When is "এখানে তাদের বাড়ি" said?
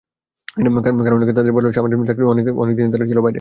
1.21-1.65